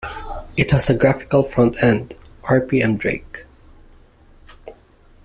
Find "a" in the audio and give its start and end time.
0.89-0.95